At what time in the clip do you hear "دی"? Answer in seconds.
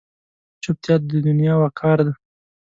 2.05-2.13